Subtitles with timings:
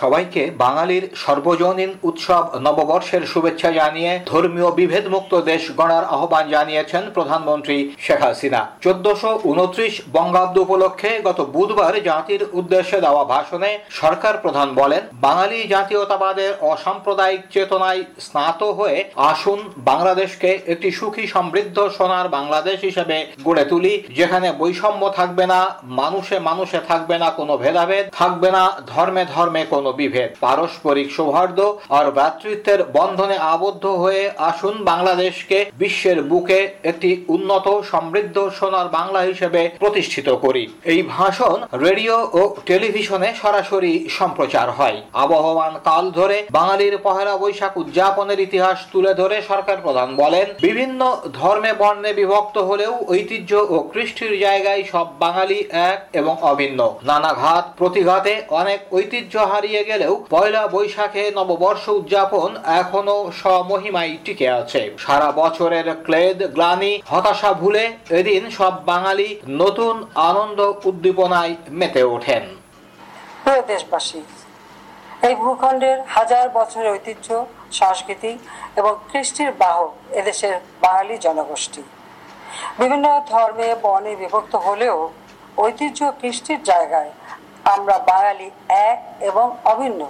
[0.00, 7.76] সবাইকে বাঙালির সর্বজনীন উৎসব নববর্ষের শুভেচ্ছা জানিয়ে ধর্মীয় বিভেদ মুক্ত দেশ গড়ার আহ্বান জানিয়েছেন প্রধানমন্ত্রী
[8.04, 13.70] শেখ হাসিনা। চোদ্দশো উনত্রিশ বঙ্গাব্দ উপলক্ষে গত বুধবার জাতির উদ্দেশ্যে দেওয়া ভাষণে
[14.00, 18.98] সরকার প্রধান বলেন, বাঙালি জাতীয়তাবাদের অসাম্প্রদায়িক চেতনায় স্নাত হয়ে
[19.30, 19.58] আসুন
[19.90, 25.60] বাংলাদেশকে একটি সুখী সমৃদ্ধ সোনার বাংলাদেশ হিসেবে গড়ে তুলি, যেখানে বৈষম্য থাকবে না,
[26.00, 32.06] মানুষে মানুষে থাকবে না, কোনো ভেদাভেদ থাকবে না, ধর্মে ধর্মে কোনো বিভেদ পারস্পরিক সৌহার্দ্য আর
[32.10, 40.28] ভ্রাতৃত্বের বন্ধনে আবদ্ধ হয়ে আসুন বাংলাদেশকে বিশ্বের বুকে একটি উন্নত, সমৃদ্ধ সোনার বাংলা হিসেবে প্রতিষ্ঠিত
[40.44, 47.72] করি। এই ভাষণ রেডিও ও টেলিভিশনে সরাসরি সম্প্রচার হয়। আবহমান কাল ধরে বাঙালির পহেলা বৈশাখ
[47.76, 51.00] উদযাপনের ইতিহাস তুলে ধরে সরকার প্রধান বলেন, বিভিন্ন
[51.32, 55.58] ধর্মে বর্ণে বিভক্ত হলেও ঐতিহ্য ও কৃষ্টির জায়গায় সব বাঙালি
[55.90, 63.18] এক এবং অভিন্ন। নানা ঘাত প্রতিঘাতে অনেক ঐতিহ্য হারিয়ে গেলেও পয়লা বৈশাখে নববর্ষ উদযাপন এখনও
[63.40, 67.84] স্বমহিমায় টিকে আছে। সারা বছরের ক্লেদ, গ্লানি, হতাশা ভুলে
[68.20, 69.28] এদিন সব বাঙালি
[69.62, 69.94] নতুন
[70.30, 72.44] আনন্দ উদ্দীপনায় মেতে ওঠেন।
[73.72, 74.20] দেশবাসী,
[75.26, 77.28] এই ভূখণ্ডের হাজার বছরের ঐতিহ্য,
[77.80, 78.32] সংস্কৃতি
[78.76, 81.82] এবং কৃষ্টির বাহক এদেশের বাঙালি জনগোষ্ঠী।
[82.78, 84.96] বিভিন্ন ধর্মে বনে বিভক্ত হলেও
[85.58, 87.10] ঐতিহ্য কৃষ্টির জায়গায়
[87.72, 90.00] আমরা বাঙালি এক এবং অভিন্ন।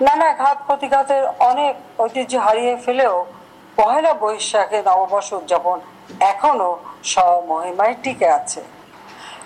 [0.00, 3.26] নানা ঘাত প্রতিঘাতের অনেক ঐতিহ্য হারিয়ে ফেলেও
[3.76, 5.78] পহেলা বৈশাখে নববর্ষ উদযাপন
[6.20, 6.70] এখনও
[7.12, 8.60] স্বমহিমায় টিকে আছে।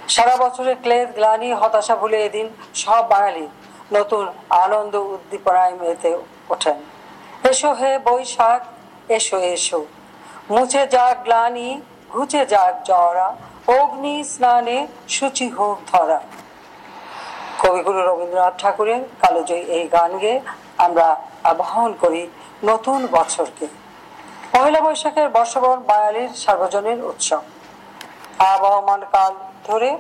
[0.08, 3.46] সারা বছরের ক্লেদ, গ্লানি, হতাশা ভুলে এদিন সব বাঙালি
[3.92, 6.10] নতুন আনন্দ উদ্দীপনায় মেতে
[6.50, 6.78] ওঠেন।
[7.50, 8.60] এসো হে বৈশাখ,
[9.16, 9.80] এসো এসো।
[10.50, 11.69] মুছে যাক গ্লানি,
[12.10, 13.28] ঘুচে যাক জরা,
[13.78, 16.20] অগ্নি স্নানে সূচি হোক ধরা।
[17.62, 20.38] কবিগুরু রবীন্দ্রনাথ ঠাকুরের কালোজয়ী এই গান গেয়ে
[20.86, 21.06] আমরা
[21.52, 22.22] আবাহন করি
[22.70, 23.66] নতুন বছরকে।
[24.52, 27.42] পয়লা বৈশাখের বর্ষবরণ বাঙালির সার্বজনীন উৎসব।
[28.52, 29.32] আবহমান কাল
[29.68, 29.91] ধরে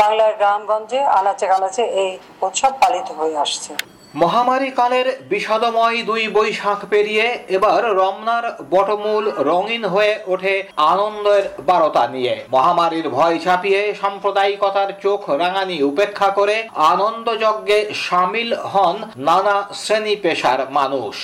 [0.00, 2.10] বাংলার গ্রামগঞ্জে আনাচে কানাচে এই
[2.46, 3.72] উৎসব পালিত হয়ে আসছে।
[4.22, 10.54] মহামারী কালের বিষাদময় দুই বৈশাখ পেরিয়ে এবার রমনার বটমূল রঙিন হয়ে ওঠে
[10.92, 16.56] আনন্দের বারতা নিয়ে। মহামারীর ভয় ছাপিয়ে সাম্প্রদায়িকতার চোখ রাঙানি উপেক্ষা করে
[16.92, 21.16] আনন্দযজ্ঞে সামিল হন নানা শ্রেণি পেশার মানুষ।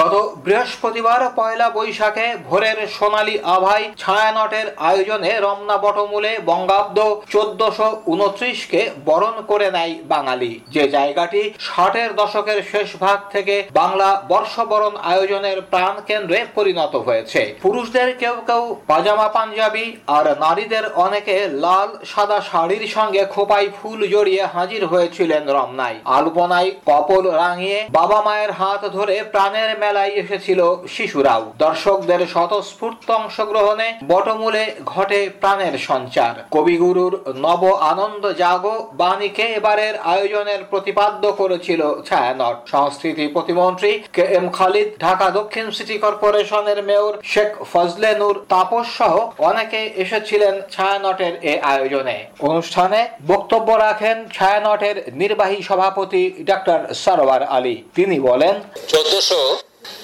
[0.00, 0.14] গত
[0.44, 6.98] বৃহস্পতিবার পয়লা বৈশাখে ভোরের সোনালী আভাই ছায়ানটের আয়োজনে রমনা বটমূলে বঙ্গাব্দ
[7.32, 14.94] চোদ্দশো উনত্রিশকে বরণ করে নেয় বাঙালি। যে জায়গাটি ষাটের দশকের শেষ ভাগ থেকে বাংলা বর্ষবরণ
[15.12, 19.86] আয়োজনের প্রাণ কেন্দ্রে পরিণত হয়েছে। পুরুষদের কেউ কেউ পাজামা পাঞ্জাবি
[20.16, 27.24] আর নারীদের অনেকে লাল, সাদা শাড়ির সঙ্গে খোপাই ফুল জড়িয়ে হাজির হয়েছিলেন রমনায়। আলপনায় কপল
[27.42, 30.60] রাঙিয়ে বাবা মায়ের হাত ধরে প্রাণের মেলায় এসেছিল
[30.94, 37.62] শিশুরাও। দর্শকদের স্বতঃস্ফূর্ত অংশগ্রহণে বটমূলে ঘটে প্রাণের সঞ্চার। কবিগুরুর নব
[37.92, 45.66] আনন্দ জাগো বাণীকে এবারের আয়োজনের প্রতিপাদ্য করেছিল ছায়ানট। সংস্কৃতি প্রতিমন্ত্রী কে এম খালিদ, ঢাকা দক্ষিণ
[45.76, 49.14] সিটি কর্পোরেশনের মেয়র শেখ ফজলে নূর তাপস সহ
[49.48, 52.16] অনেকে এসেছিলেন ছায়ানটের এ আয়োজনে।
[52.48, 53.00] অনুষ্ঠানে
[53.32, 58.54] বক্তব্য রাখেন ছায়ানটের নির্বাহী সভাপতি ডক্টর সরওয়ার আলী। তিনি বলেন,
[58.92, 59.40] চোদ্দশো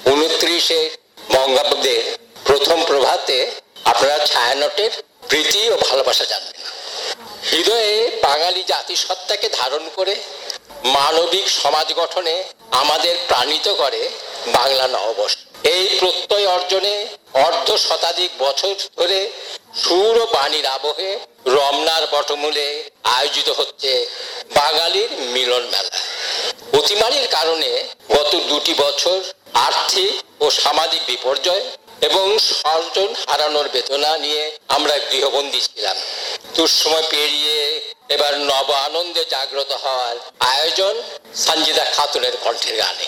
[0.05, 0.89] উনত্রিশে
[1.33, 1.97] বঙ্গাব্দে
[2.45, 3.37] প্রথম প্রভাতে
[3.85, 4.91] আপনারা ছায়ানটের
[5.27, 6.61] প্রীতি ও ভালোবাসা জানবেন।
[7.51, 7.93] হৃদয়ে
[8.23, 10.15] বাঙালি জাতিসত্তাকে ধারণ করে
[10.83, 12.35] মানবিক সমাজ গঠনে
[12.71, 14.01] আমাদের প্রাণিত করে
[14.47, 16.95] বাংলা নববর্ষ। এই প্রত্যয় অর্জনে
[17.45, 19.19] অর্ধ শতাধিক বছর ধরে
[19.83, 21.11] সুর ও বাণীর আবহে
[21.57, 22.67] রমনার বটমূলে
[23.03, 23.91] আয়োজিত হচ্ছে
[24.53, 25.93] বাঙালির মিলন মেলা।
[26.79, 27.69] অতিমারির কারণে
[28.15, 29.19] গত দুটি বছর
[29.53, 31.63] আর্থিক ও সামাজিক বিপর্যয়
[32.01, 35.97] এবং স্বজন হারানোর বেদনা নিয়ে আমরা গৃহবন্দী ছিলাম।
[36.55, 37.57] দুঃসময় পেরিয়ে
[38.09, 40.95] এবার নব আনন্দে জাগ্রত হওয়ার আয়োজন
[41.35, 43.07] সঞ্জিদা খাতুনের কণ্ঠের গানে।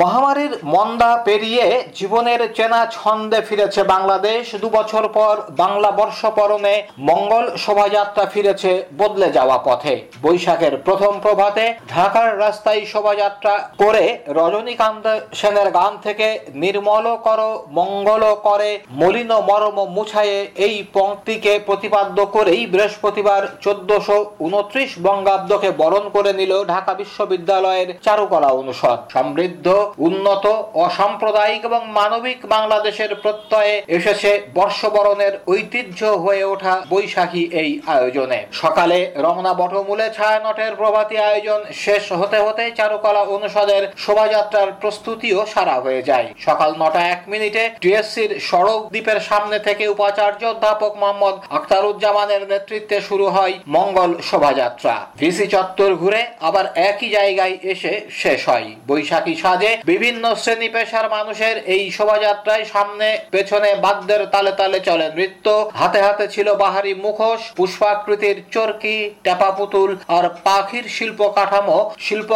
[0.00, 1.66] মহামারীর মন্দা পেরিয়ে
[1.98, 6.74] জীবনের চেনা ছন্দে ফিরেছে বাংলাদেশ। দু বছর পর বাংলা বর্ষ পরনে
[7.10, 14.04] মঙ্গল শোভাযাত্রা ফিরেছে বদলে যাওয়া পথে। বৈশাখের প্রথম প্রভাতে ঢাকার রাস্তায় শোভাযাত্রা করে
[14.40, 17.40] রজনীকান্ত সেনের গান থেকে নির্মল কর,
[17.78, 18.70] মঙ্গল করে,
[19.00, 26.92] মলিন মরম মুছায়ে এই পংক্তিকে প্রতিপাদ্য করেই বৃহস্পতিবার চোদ্দশো উনত্রিশ বঙ্গাব্দকে বরণ করে নিল ঢাকা
[26.94, 29.66] বিশ্ববিদ্যালয়ের চারুকলা অনুষদ। সমৃদ্ধ
[29.98, 38.98] উন্নত, অসাম্প্রদায়িক এবং মানবিক বাংলাদেশের প্রত্যয়ে এসেছে বর্ষবরণের ঐতিহ্য হয়ে ওঠা বৈশাখী এই আয়োজনে। সকালে
[39.16, 46.28] রমনা বটমূলে ছায়ানটের প্রভাতী আয়োজন শেষ হতে হতে চারুকলা অনুষদের শোভাযাত্রার প্রস্তুতিও সারা হয়ে যায়।
[46.38, 53.26] সকাল নটা এক মিনিটে টিএসসির সড়ক দ্বীপের সামনে থেকে উপাচার্য অধ্যাপক মোহাম্মদ আখতারুজ্জামানের নেতৃত্বে শুরু
[53.26, 60.24] হয় মঙ্গল শোভাযাত্রা। ভিসি চত্বর ঘুরে আবার একই জায়গায় এসে শেষ হয়। বৈশাখী সাজে বিভিন্ন
[60.34, 66.48] শ্রেণি পেশার মানুষের এই শোভাযাত্রায় সামনে পেছনে বাদ্যের তালে তালে চলে নৃত্য। হাতে হাতে ছিল
[66.54, 72.30] বাহারি মুখোশ, পুষ্পাকৃতির চরকি টেপা পুতুল আর পাখির শিল্প কাঠামো। শিল্প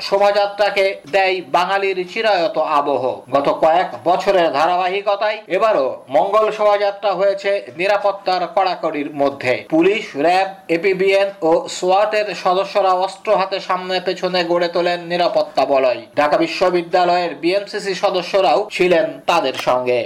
[0.00, 9.08] শোভাযাত্রাকে দেয় বাঙালির চিরায়ত আবহ। গত কয়েক বছরের ধারাবাহিকতায় এবারও মঙ্গল শোভাযাত্রা হয়েছে নিরাপত্তার কড়াকড়ির
[9.14, 16.00] মধ্যে। পুলিশ, র্যাব, এপিবিএন ও সোয়াটের সদস্যরা অস্ত্র হাতে সামনে পেছনে গড়ে তোলেন নিরাপত্তা বলয়।
[16.16, 20.00] ঢাকা বিশ্ববিদ্যালয়ের বিএমসিসি সদস্যরাও ছিলেন তাদের সঙ্গে।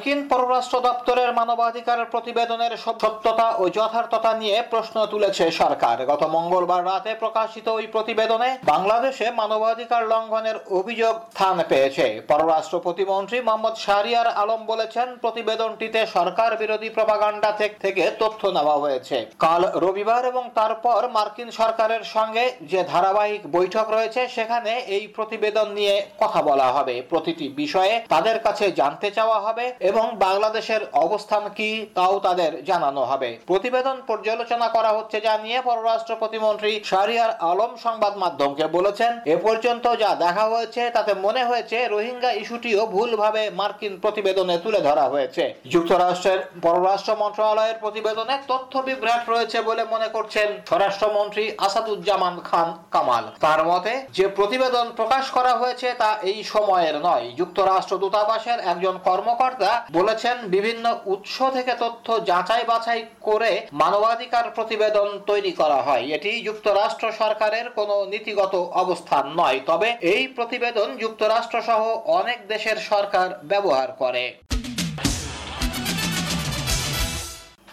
[0.00, 7.12] মার্কিন পররাষ্ট্র দপ্তরের মানবাধিকার প্রতিবেদনের সত্যতা ও যথার্থতা নিয়ে প্রশ্ন তুলেছে সরকার। গত মঙ্গলবার রাতে
[7.22, 15.08] প্রকাশিত ওই প্রতিবেদনে বাংলাদেশে মানবাধিকার লঙ্ঘনের অভিযোগ স্থান পেয়েছে। পররাষ্ট্র প্রতিমন্ত্রী মোহাম্মদ শাহরিয়ার আলম বলেছেন,
[15.24, 17.50] প্রতিবেদনটিতে সরকার বিরোধী প্রপাগান্ডা
[17.84, 24.20] থেকে তথ্য নেওয়া হয়েছে। কাল রবিবার এবং তারপর মার্কিন সরকারের সঙ্গে যে ধারাবাহিক বৈঠক রয়েছে,
[24.36, 29.99] সেখানে এই প্রতিবেদন নিয়ে কথা বলা হবে। প্রতিটি বিষয়ে তাদের কাছে জানতে চাওয়া হবে এবং
[30.08, 36.80] বাংলাদেশের অবস্থান কি তাও তাদের জানানো হবে। প্রতিবেদন পর্যালোচনা করা হচ্ছে যা নিয়ে পররাষ্ট্র প্রতিমন্ত্রী
[36.84, 42.86] শাহরিয়ার আলম সংবাদ মাধ্যমকে বলেছেন, এ পর্যন্ত যা দেখা হয়েছে তাতে মনে হয়েছে রোহিঙ্গা ইস্যুটিও
[42.86, 50.08] ভুলভাবে মার্কিন প্রতিবেদনে তুলে ধরা হয়েছে। যুক্তরাষ্ট্রের পররাষ্ট্র মন্ত্রণালয়ের প্রতিবেদনে তথ্য বিভ্রাট রয়েছে বলে মনে
[50.08, 56.96] করছেন স্বরাষ্ট্রমন্ত্রী আসাদুজ্জামান খান কামাল। তার মতে, যে প্রতিবেদন প্রকাশ করা হয়েছে তা এই সময়ের
[57.00, 65.08] নয়। যুক্তরাষ্ট্র দূতাবাসের একজন কর্মকর্তা বলেছেন, বিভিন্ন উৎস থেকে তথ্য যাচাই বাছাই করে মানবাধিকার প্রতিবেদন
[65.26, 71.80] তৈরি করা হয়। এটি যুক্তরাষ্ট্র সরকারের কোনো নীতিগত অবস্থান নয়, তবে এই প্রতিবেদন যুক্তরাষ্ট্র সহ
[72.18, 74.24] অনেক দেশের সরকার ব্যবহার করে।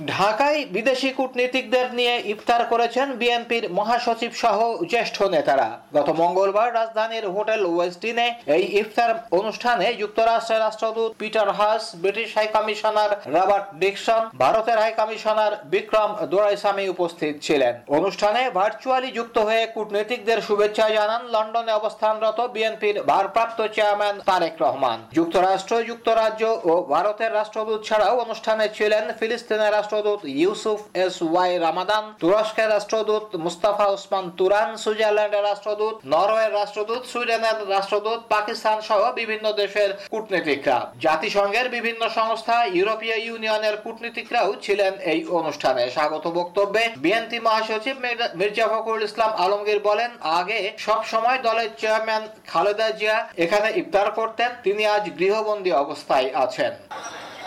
[0.05, 4.57] ঢাকায় বিদেশি কূটনীতিকদের নিয়ে ইফতার করেছেন বিএনপির মহাসচিব সহ
[4.91, 12.29] জ্যেষ্ঠ নেতারা। গত মঙ্গলবার রাজধানীর হোটেল ওয়েস্টিনে এই ইফতার অনুষ্ঠানে যুক্তরাষ্ট্রের রাষ্ট্রদূত Peter Haas British
[12.37, 19.63] high commissioner Robert Dickson, ভারতের হাই কমিশনার বিক্রম দোরাইসামি উপস্থিত ছিলেন। অনুষ্ঠানে ভার্চুয়ালি যুক্ত হয়ে
[19.75, 27.79] কূটনীতিকদের শুভেচ্ছা জানান লন্ডনে অবস্থানরত বিএনপির ভারপ্রাপ্ত চেয়ারম্যান তারেক রহমান। যুক্তরাষ্ট্র, যুক্তরাজ্য ও ভারতের রাষ্ট্রদূত
[27.87, 35.47] ছাড়াও অনুষ্ঠানে ছিলেন ফিলিস্তিনের রাষ্ট্রদূত ইউসুফ এস ওয়াই রামাদান, তুরস্কের রাষ্ট্রদূত মুস্তাফা ওসমান তুরান, সুইজারল্যান্ডের
[35.49, 43.75] রাষ্ট্রদূত, নরওয়ের রাষ্ট্রদূত, সুইডেনের রাষ্ট্রদূত, পাকিস্তান সহ বিভিন্ন দেশের কূটনীতিকরা। জাতিসংঘের বিভিন্ন সংস্থা, ইউরোপীয় ইউনিয়নের
[43.83, 47.95] কূটনীতিকরাও ছিলেন এই অনুষ্ঠানে। স্বাগত বক্তব্যে বিএনপি মহাসচিব
[48.39, 54.49] মির্জা ফখরুল ইসলাম আলমগীর বলেন, আগে সব সময় দলের চেয়ারম্যান খালেদা জিয়া এখানে ইফতার করতেন,
[54.65, 56.73] তিনি আজ গৃহবন্দী অবস্থায় আছেন।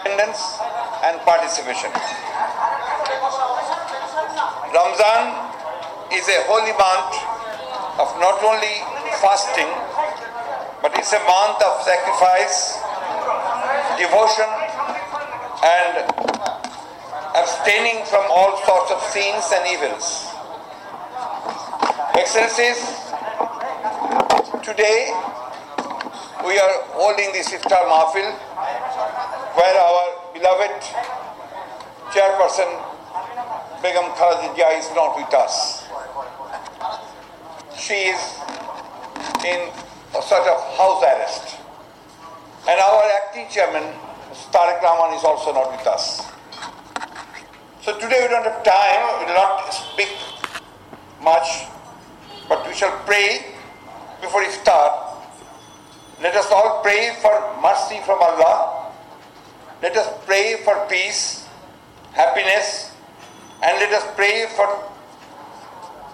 [0.07, 1.91] And participation.
[4.73, 5.25] Ramzan
[6.13, 7.13] is a holy month
[8.01, 8.81] of not only
[9.21, 9.69] fasting,
[10.81, 12.81] but it's a month of sacrifice,
[13.99, 14.49] devotion,
[15.65, 16.09] and
[17.37, 20.27] abstaining from all sorts of sins and evils.
[22.15, 22.81] Excellencies,
[24.65, 25.13] today
[26.45, 28.50] we are holding this iftar mahfil
[29.61, 30.73] where our beloved
[32.17, 32.71] chairperson
[33.85, 35.85] Begum Khalidja is not with us.
[37.77, 38.21] She is
[39.45, 39.69] in
[40.17, 41.61] a sort of house arrest.
[42.69, 43.85] And our acting chairman,
[44.49, 46.25] Tariq Rahman, is also not with us.
[47.83, 50.17] So today we don't have time, we will not speak
[51.23, 51.69] much,
[52.49, 53.45] but we shall pray
[54.23, 55.21] before we start.
[56.23, 58.80] Let us all pray for mercy from Allah.
[59.83, 61.49] Let us pray for peace,
[62.13, 62.93] happiness,
[63.63, 64.69] and let us pray for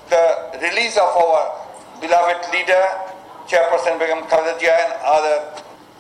[0.09, 1.67] the release of our
[2.01, 2.85] beloved leader,
[3.51, 5.51] Chairperson Begum Khalida and other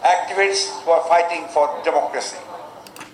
[0.04, 2.37] activists who are fighting for democracy.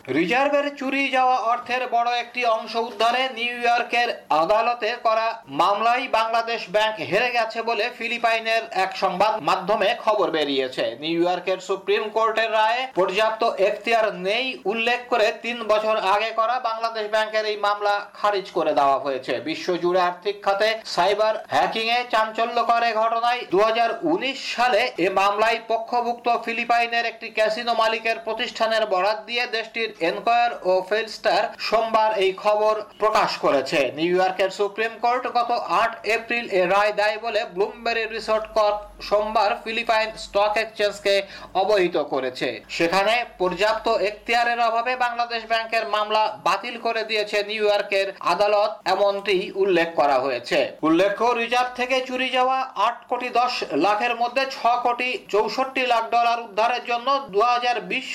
[0.08, 4.08] রিজার্ভের চুরি যাওয়া অর্থের বড় একটি অংশ উদ্ধারে new ইয়র্কের
[4.42, 5.26] আদালতে করা
[5.60, 12.02] মামলায় বাংলাদেশ ব্যাংক হেরে গেছে বলে ফিলিপাইনের এক সংবাদ মাধ্যমে খবর বেরিয়েছে। নিউ ইয়র্কের সুপ্রিম
[12.08, 17.94] কোর্টের রায়ে পর্যাপ্ত এখতিয়ার নেই উল্লেখ করে তিন বছর আগে করা বাংলাদেশ ব্যাংকের এই মামলা
[18.14, 24.38] খারিজ করে দেওয়া হয়েছে। বিশ্বজুড়ে আর্থিক খাতে সাইবার হ্যাকিং এ চাঞ্চল্যকর ঘটনায় দু হাজার উনিশ
[24.56, 31.42] সালে এ মামলায় পক্ষভুক্ত ফিলিপাইনের একটি ক্যাসিনো মালিকের প্রতিষ্ঠানের বরাত দিয়ে দেশটির এনকোয়ার ও ফেলস্টার
[31.68, 35.50] সোমবার এই খবর প্রকাশ করেছে। নিউ ইয়র্কের সুপ্রিম কোর্ট গত
[35.82, 41.14] আট এপ্রিল এ রায় দেয় বলে ব্লুমবেরি রিসোর্ট কর্প সোমবার ফিলিপাইন স্টক এক্সচেঞ্জকে
[41.54, 48.70] অবহিত করেছে। সেখানে পর্যাপ্ত এখতিয়ারের অভাবে বাংলাদেশ ব্যাংকের মামলা বাতিল করে দিয়েছে নিউ ইয়র্কের আদালত,
[48.94, 52.58] এমনটি উল্লেখ করা হয়েছে। উল্লেখ্য, রিজার্ভ থেকে চুরি যাওয়া
[52.88, 53.52] আট কোটি দশ
[53.86, 57.40] লাখের মধ্যে ছ কোটি চৌষট্টি লাখ ডলার উদ্ধারের জন্য দু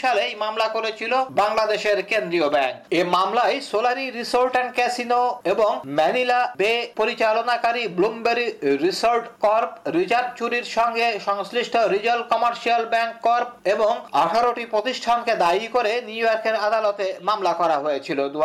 [0.02, 1.14] সালে এই মামলা করেছিল
[1.68, 5.22] বাংলাদেশের কেন্দ্রীয় ব্যাংক। এ মামলায় সোলারি রিসোর্ট অ্যান্ড ক্যাসিনো
[5.54, 8.48] এবং ম্যানিলা বে পরিচালনাকারী ব্লুমবেরি
[8.86, 13.92] রিসোর্ট কর্প রিজার্ভ চুরির সঙ্গে সংশ্লিষ্ট রিজাল কমার্শিয়াল ব্যাংক কর্প এবং
[14.24, 18.40] আঠারোটি প্রতিষ্ঠানকে দায়ী করে নিউ ইয়র্কের আদালতে মামলা করা হয়েছিল। দু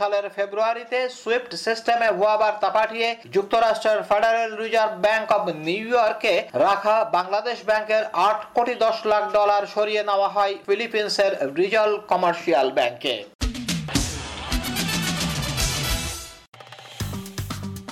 [0.00, 6.34] সালের ফেব্রুয়ারিতে সুইফট সিস্টেমে ভুয়া বার্তা পাঠিয়ে যুক্তরাষ্ট্রের federal reserve bank of New ইয়র্কে
[6.66, 11.90] রাখা বাংলাদেশ ব্যাংকের আট কোটি দশ লাখ ডলার সরিয়ে নেওয়া হয় ফিলিপিন্সের রিজাল
[12.54, 13.14] কমার্শিয়াল ব্যাংকে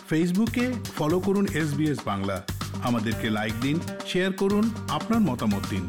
[0.09, 0.67] ফেসবুকে
[0.99, 1.71] ফলো করুন এস
[2.11, 2.37] বাংলা।
[2.89, 3.77] আমাদেরকে লাইক দিন
[4.11, 4.65] শেয়ার করুন,
[4.97, 5.85] আপনার মতামত দিন।